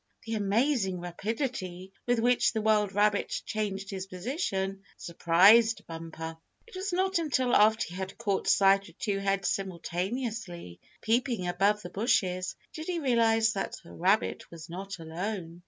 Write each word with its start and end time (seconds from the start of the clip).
The 0.25 0.33
amazing 0.33 0.99
rapidity 0.99 1.91
with 2.07 2.17
which 2.17 2.53
the 2.53 2.61
wild 2.63 2.91
rabbit 2.91 3.29
changed 3.45 3.91
his 3.91 4.07
position 4.07 4.81
surprised 4.97 5.85
Bumper. 5.85 6.37
It 6.65 6.75
was 6.75 6.91
not 6.91 7.19
until 7.19 7.53
after 7.53 7.85
he 7.89 7.93
had 7.93 8.17
caught 8.17 8.47
sight 8.47 8.89
of 8.89 8.97
two 8.97 9.19
heads 9.19 9.49
simultaneously 9.49 10.79
peeping 11.03 11.45
above 11.47 11.83
the 11.83 11.91
bushes 11.91 12.55
did 12.73 12.87
he 12.87 12.97
realize 12.97 13.53
that 13.53 13.77
the 13.83 13.93
rabbit 13.93 14.49
was 14.49 14.69
not 14.71 14.97
alone. 14.97 15.59